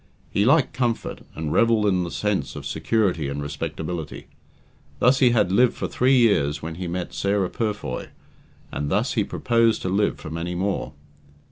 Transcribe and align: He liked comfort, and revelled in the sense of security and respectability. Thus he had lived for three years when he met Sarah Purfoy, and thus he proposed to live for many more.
He 0.31 0.45
liked 0.45 0.73
comfort, 0.73 1.21
and 1.35 1.53
revelled 1.53 1.85
in 1.85 2.03
the 2.03 2.09
sense 2.09 2.55
of 2.55 2.65
security 2.65 3.27
and 3.27 3.39
respectability. 3.39 4.25
Thus 4.97 5.19
he 5.19 5.29
had 5.29 5.51
lived 5.51 5.75
for 5.75 5.87
three 5.87 6.17
years 6.17 6.59
when 6.59 6.73
he 6.73 6.87
met 6.87 7.13
Sarah 7.13 7.51
Purfoy, 7.51 8.07
and 8.71 8.89
thus 8.89 9.13
he 9.13 9.23
proposed 9.23 9.83
to 9.83 9.89
live 9.89 10.17
for 10.17 10.31
many 10.31 10.55
more. 10.55 10.93